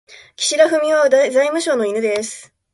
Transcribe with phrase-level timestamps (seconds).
[0.35, 2.51] 岸田文雄は財務省の犬です。